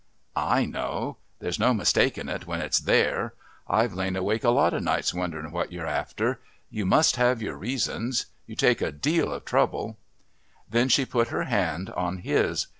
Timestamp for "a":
4.43-4.49, 8.81-8.91